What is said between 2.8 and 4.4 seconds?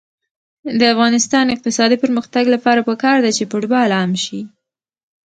پکار ده چې فوټبال عام شي.